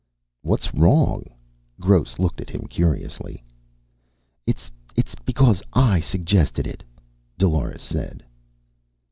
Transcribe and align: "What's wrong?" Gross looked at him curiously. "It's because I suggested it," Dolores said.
"What's 0.41 0.73
wrong?" 0.73 1.25
Gross 1.79 2.17
looked 2.17 2.41
at 2.41 2.49
him 2.49 2.61
curiously. 2.65 3.43
"It's 4.47 4.71
because 5.25 5.61
I 5.73 5.99
suggested 5.99 6.65
it," 6.65 6.83
Dolores 7.37 7.83
said. 7.83 8.25